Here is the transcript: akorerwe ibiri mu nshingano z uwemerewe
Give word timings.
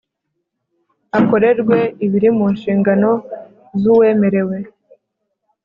akorerwe 1.19 1.79
ibiri 2.05 2.29
mu 2.37 2.45
nshingano 2.55 3.11
z 3.79 3.81
uwemerewe 3.93 4.57